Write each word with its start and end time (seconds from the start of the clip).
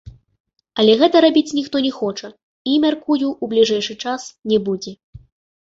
Але 0.83 0.93
гэта 1.01 1.21
рабіць 1.25 1.53
ніхто 1.59 1.77
не 1.87 1.91
хоча 1.99 2.27
і, 2.31 2.73
мяркую, 2.87 3.21
у 3.29 3.45
бліжэйшы 3.53 4.01
час 4.07 4.21
не 4.55 4.61
будзе. 4.71 4.99